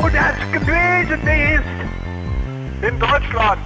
wo 0.00 0.08
das 0.08 0.34
gewesen 0.52 1.26
ist. 1.26 2.88
In 2.88 2.98
Deutschland. 2.98 3.60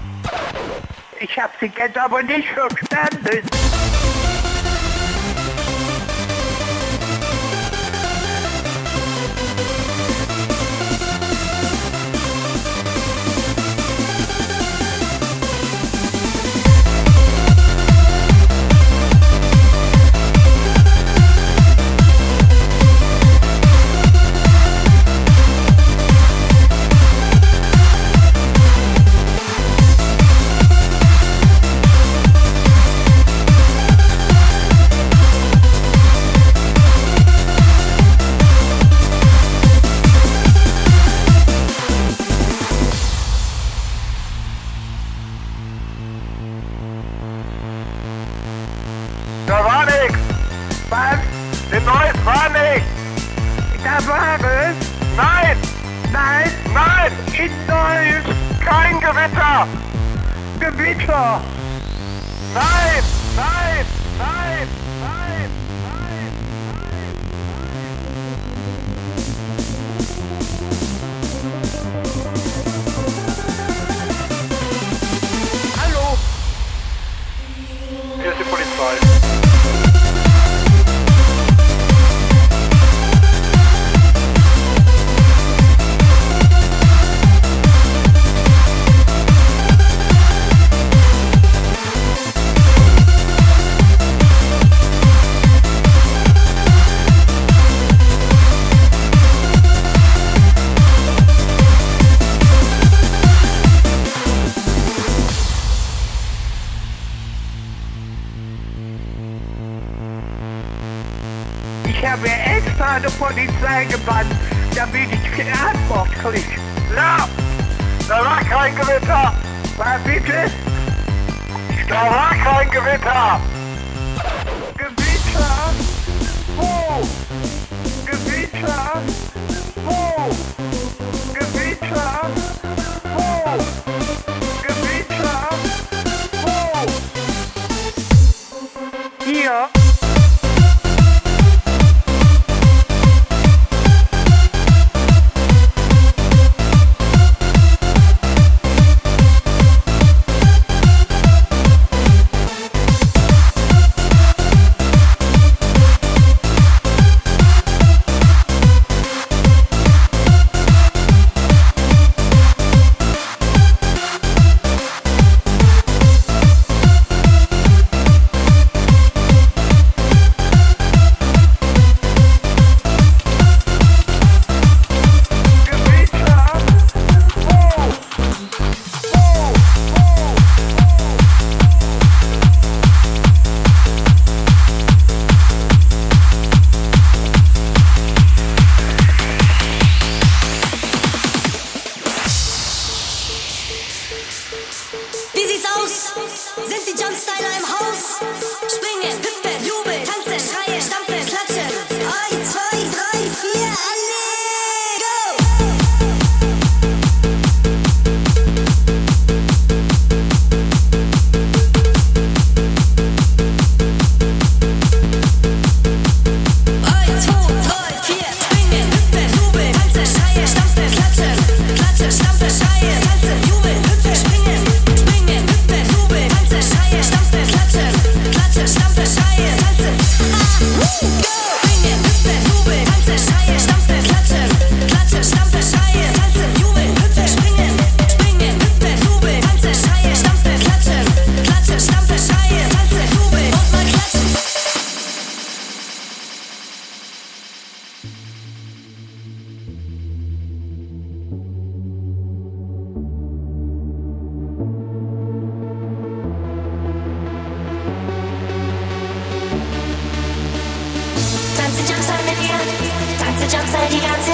Ich 1.20 1.38
habe 1.38 1.52
sie 1.60 1.70
jetzt 1.76 1.96
aber 1.96 2.22
nicht 2.22 2.48
verstanden. 2.48 3.63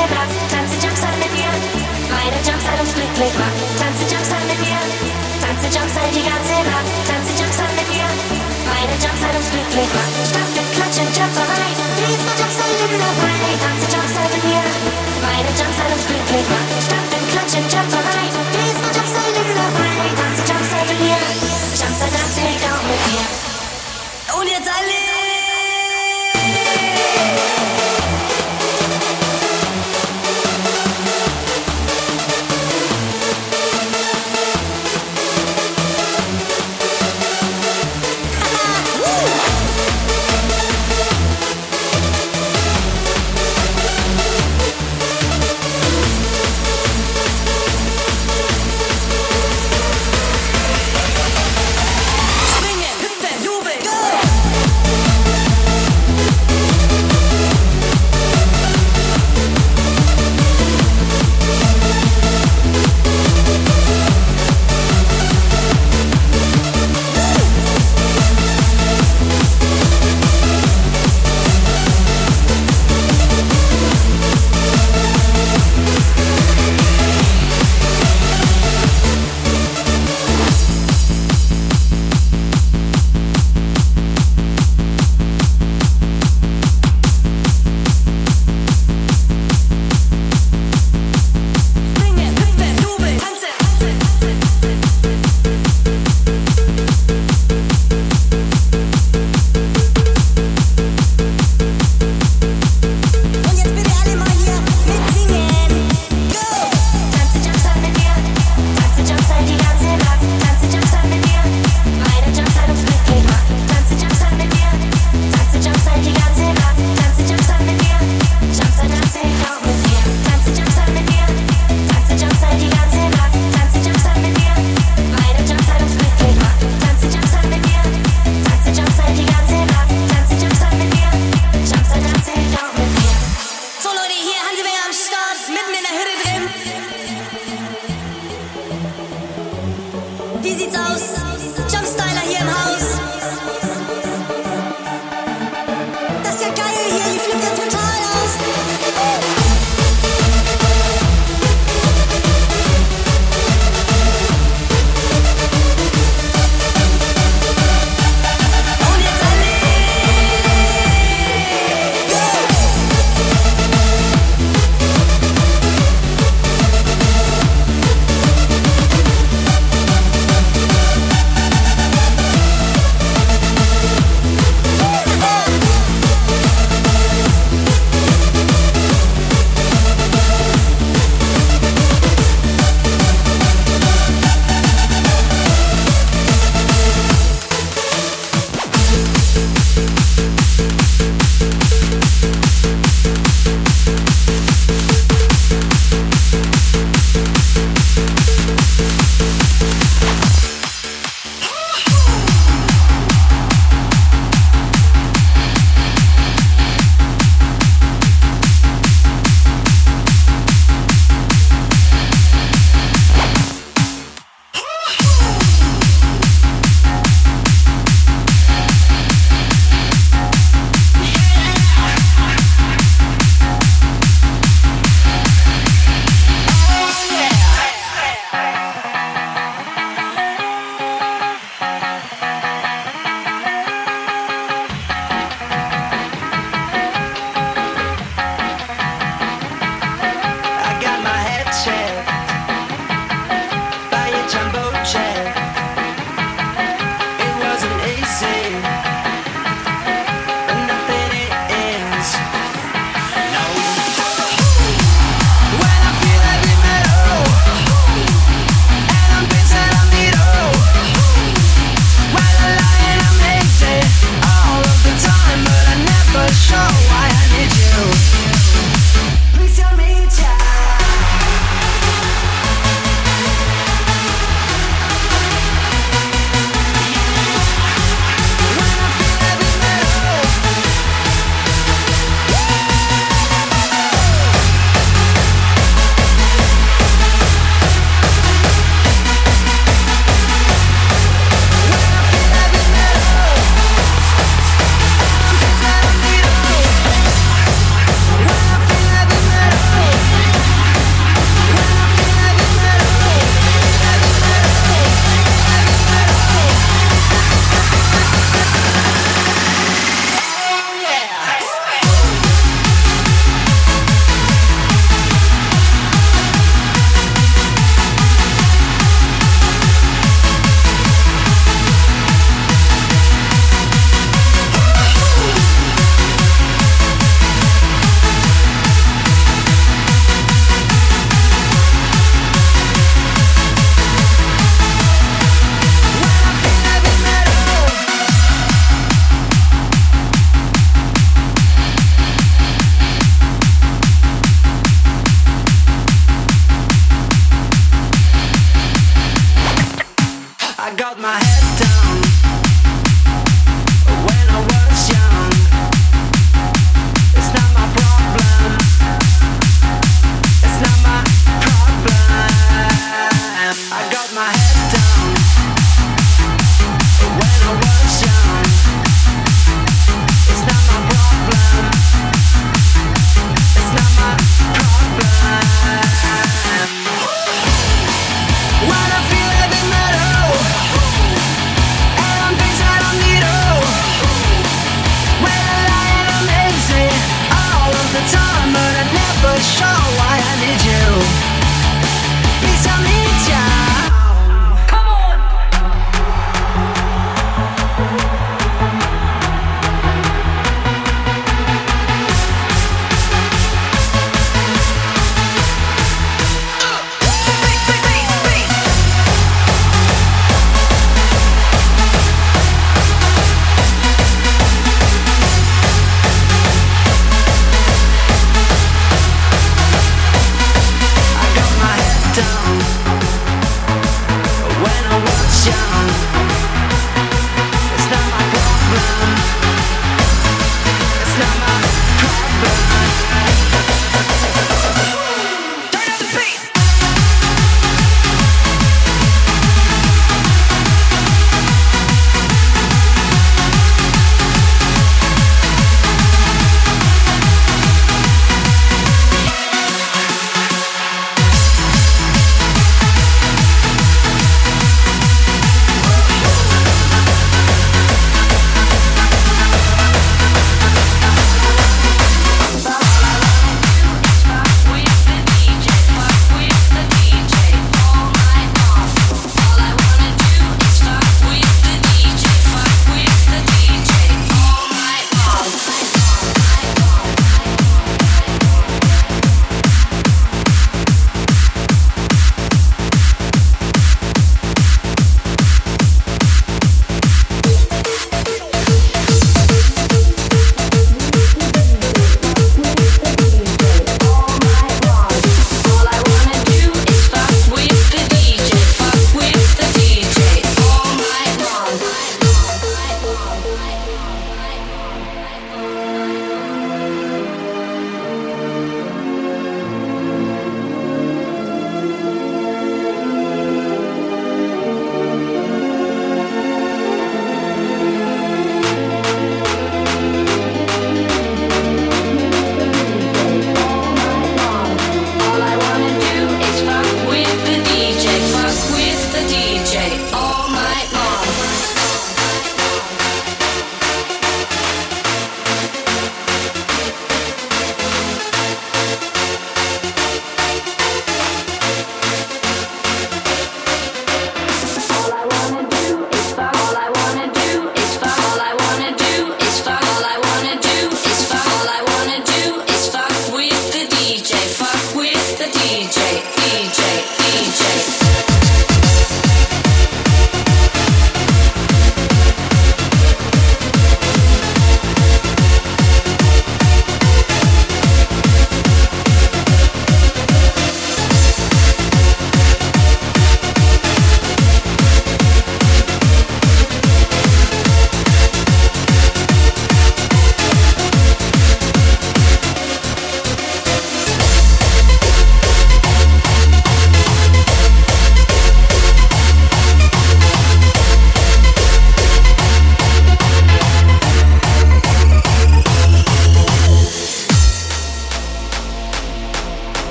mir 0.00 0.08
Platz, 0.08 0.32
tanze 0.48 0.76
Meine 2.08 2.38
Jumpstyle 2.40 2.80
uns 2.80 2.94
glücklich 2.94 3.34
macht, 3.36 3.58
tanze 3.76 4.04
Jumpstyle 4.08 4.46
mit 4.48 4.60
mir. 4.64 4.80
Tanze 5.44 5.66
Jumpstyle 5.68 6.12
die 6.16 6.24
ganze 6.24 6.56
Nacht. 6.64 6.88
Meine 8.70 8.94
Jumpstyle 8.96 9.36
uns 9.36 9.50
glücklich 9.50 9.90
macht, 9.92 10.14
stampfe, 10.24 10.62
klatsche, 10.72 11.04
jump 11.12 11.34
bereit. 11.36 11.78
In 12.80 12.96
the 12.96 13.10
way, 13.20 13.52
tanze 13.60 13.86
Jumpstyle 13.92 14.30
mit 14.32 14.44
mir. 14.48 14.64
Meine 15.20 15.50
Jumpstyle 15.58 15.92
uns 15.92 16.06
glücklich 16.08 16.46
jump. 17.68 18.09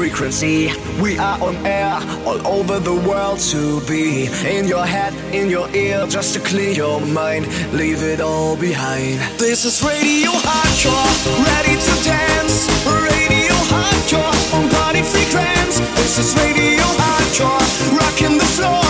frequency. 0.00 0.72
We 1.02 1.18
are 1.18 1.38
on 1.42 1.54
air 1.66 1.92
all 2.24 2.40
over 2.46 2.78
the 2.80 2.94
world 2.94 3.38
to 3.52 3.82
be 3.86 4.32
in 4.56 4.66
your 4.66 4.86
head, 4.86 5.12
in 5.34 5.50
your 5.50 5.68
ear, 5.76 6.06
just 6.06 6.32
to 6.32 6.40
clear 6.40 6.72
your 6.72 7.02
mind. 7.04 7.44
Leave 7.74 8.02
it 8.02 8.18
all 8.22 8.56
behind. 8.56 9.20
This 9.38 9.66
is 9.66 9.82
Radio 9.84 10.30
Hardcore, 10.46 11.12
ready 11.52 11.76
to 11.86 11.92
dance. 12.02 12.56
Radio 13.08 13.56
Hardcore 13.72 14.36
on 14.56 14.70
party 14.70 15.02
frequency. 15.02 15.84
This 16.00 16.16
is 16.16 16.28
Radio 16.44 16.86
Hardcore, 17.02 17.66
rocking 18.00 18.38
the 18.38 18.50
floor. 18.56 18.80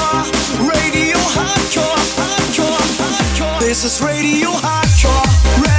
Radio 0.63 1.19
Hardcore, 1.35 1.99
hardcore, 2.23 2.83
hardcore. 3.03 3.59
This 3.59 3.83
is 3.83 4.01
Radio 4.01 4.51
Hardcore. 4.51 5.70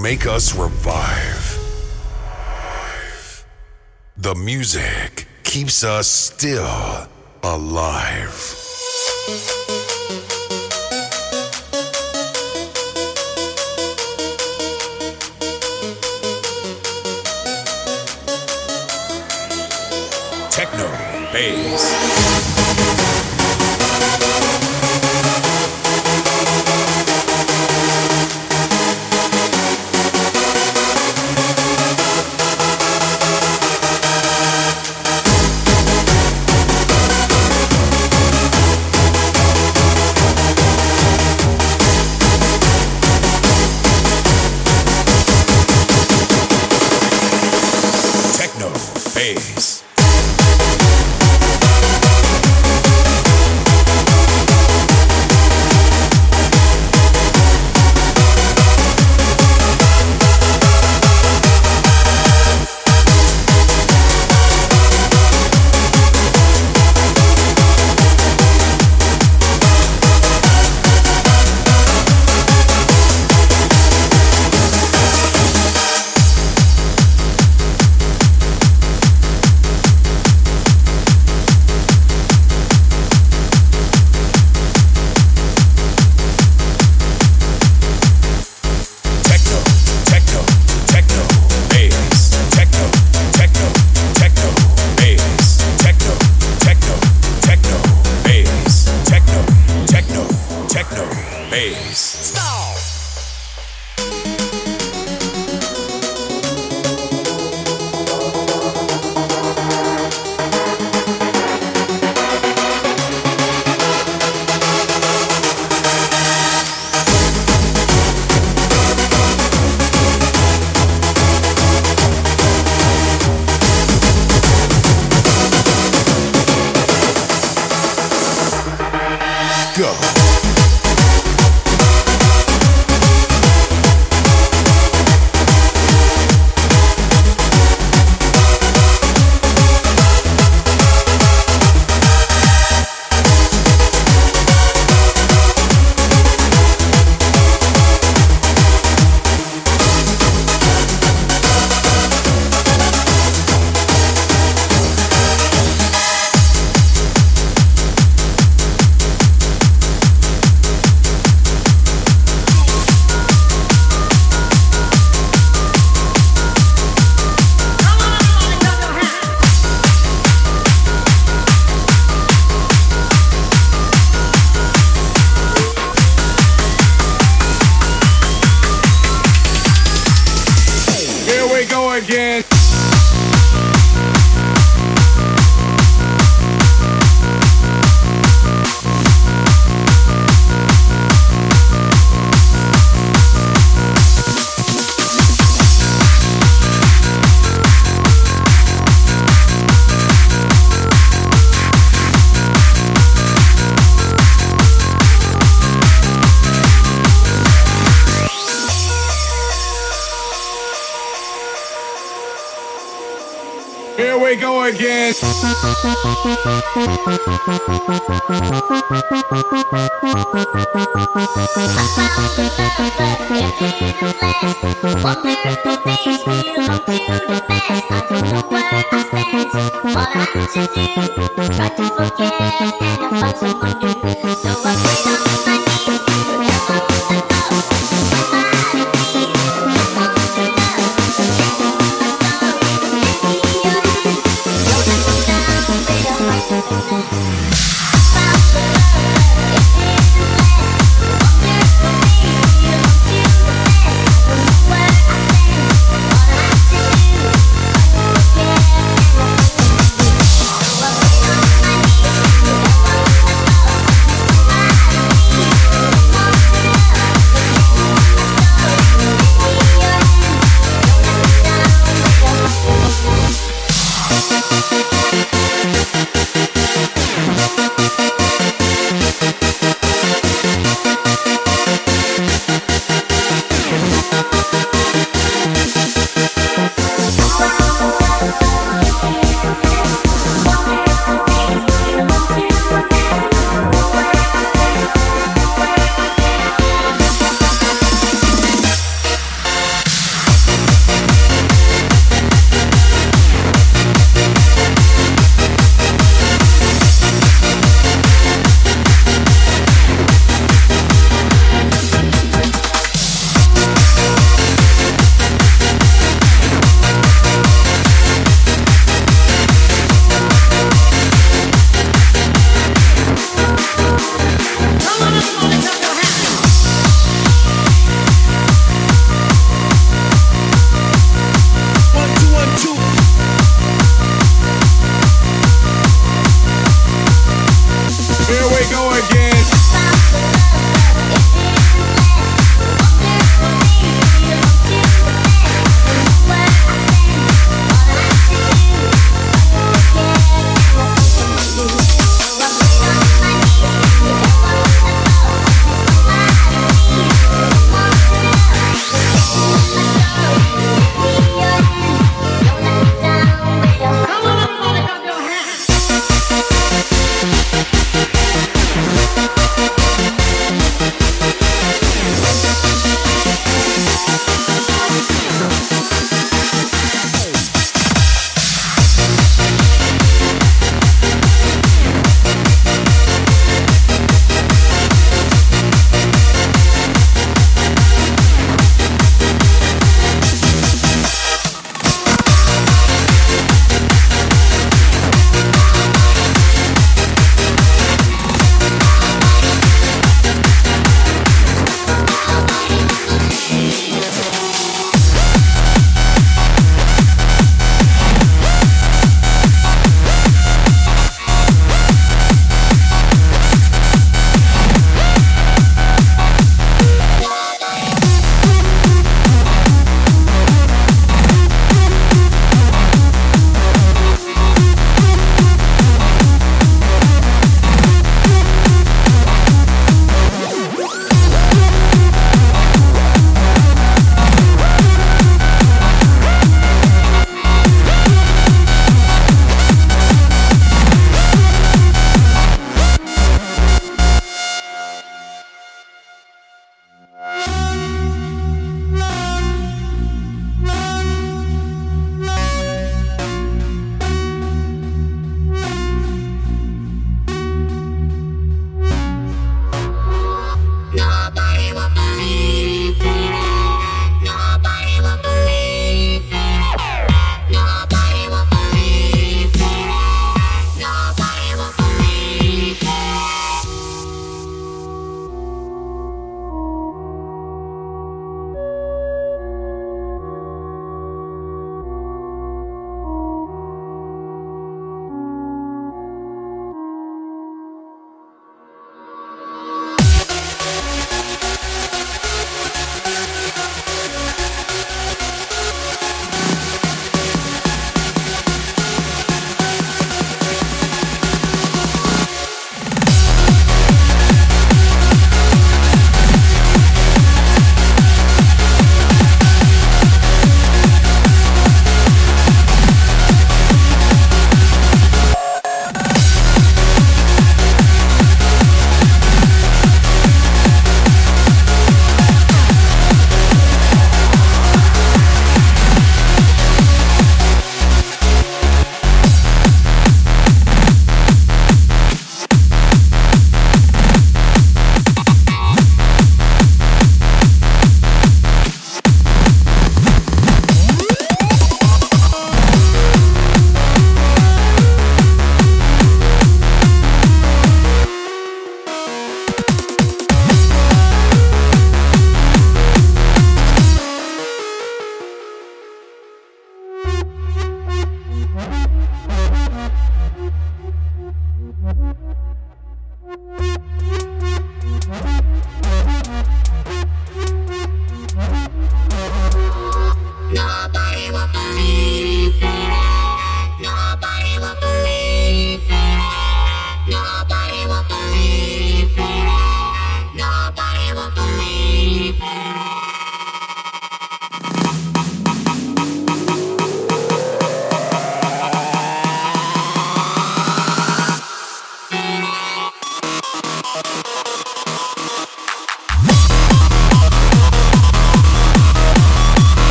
Make 0.00 0.26
us 0.26 0.56
revive. 0.56 1.58
The 4.16 4.34
music 4.34 5.26
keeps 5.44 5.84
us 5.84 6.08
still 6.08 7.06
alive. 7.42 9.59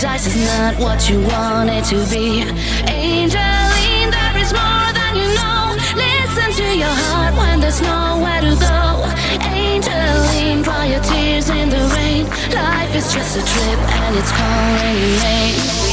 Paradise 0.00 0.28
is 0.28 0.46
not 0.46 0.78
what 0.78 1.10
you 1.10 1.20
want 1.20 1.68
it 1.68 1.84
to 1.84 1.96
be. 2.08 2.40
Angeline, 2.88 4.10
there 4.10 4.36
is 4.38 4.50
more 4.50 4.92
than 4.96 5.14
you 5.14 5.28
know. 5.36 5.76
Listen 5.94 6.52
to 6.56 6.74
your 6.74 6.88
heart 6.88 7.34
when 7.34 7.60
there's 7.60 7.82
nowhere 7.82 8.40
to 8.40 8.56
go. 8.56 9.04
Angeline, 9.44 10.62
dry 10.62 10.86
your 10.86 11.02
tears 11.02 11.50
in 11.50 11.68
the 11.68 11.82
rain. 11.96 12.24
Life 12.50 12.94
is 12.96 13.12
just 13.12 13.36
a 13.36 13.44
trip 13.44 13.78
and 13.78 14.16
it's 14.16 14.32
calling 14.32 14.96
your 14.96 15.22
name. 15.22 15.89